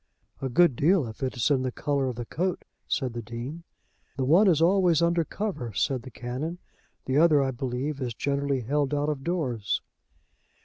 [0.41, 3.61] "A good deal, if it is in the colour of the coat," said the Dean.
[4.17, 6.57] "The one is always under cover," said the Canon.
[7.05, 9.79] "The other, I believe, is generally held out of doors."